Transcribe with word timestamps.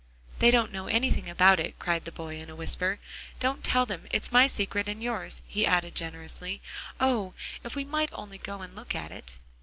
"They 0.39 0.49
don't 0.49 0.71
know 0.71 0.87
anything 0.87 1.29
about 1.29 1.59
it," 1.59 1.77
cried 1.77 2.05
the 2.05 2.11
boy 2.11 2.37
in 2.39 2.49
a 2.49 2.55
whisper, 2.55 2.97
"don't 3.39 3.63
tell 3.63 3.85
them. 3.85 4.07
It's 4.09 4.31
my 4.31 4.47
secret, 4.47 4.87
and 4.89 5.03
yours," 5.03 5.43
he 5.45 5.63
added 5.63 5.93
generously. 5.93 6.59
"Oh! 6.99 7.35
if 7.63 7.75
we 7.75 7.83
might 7.83 8.09
only 8.11 8.39
go 8.39 8.63
and 8.63 8.75
look 8.75 8.95
at 8.95 9.11
it." 9.11 9.33